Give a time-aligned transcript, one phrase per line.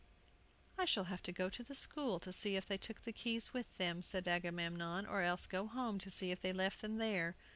[0.79, 3.53] "I shall have to go to the school to see if they took the keys
[3.53, 7.35] with them," said Agamemnon; "or else go home to see if they left them there."